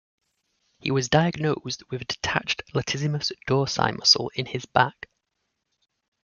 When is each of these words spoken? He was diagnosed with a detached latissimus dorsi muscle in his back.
He 0.79 0.89
was 0.89 1.09
diagnosed 1.09 1.83
with 1.91 2.01
a 2.01 2.05
detached 2.05 2.63
latissimus 2.73 3.31
dorsi 3.47 3.95
muscle 3.99 4.31
in 4.33 4.47
his 4.47 4.65
back. 4.65 5.07